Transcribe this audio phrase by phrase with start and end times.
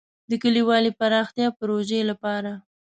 [0.29, 2.51] د کلیوالي پراختیا پروژې لپاره.